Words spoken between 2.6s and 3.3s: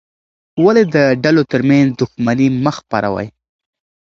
مه خپروې؟